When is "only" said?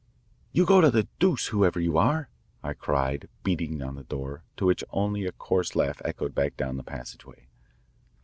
4.89-5.27